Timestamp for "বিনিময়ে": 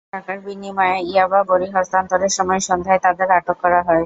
0.45-0.97